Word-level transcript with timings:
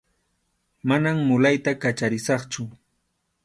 Manam 0.91 1.17
mulayta 1.27 1.71
kacharisaqchu. 1.83 2.63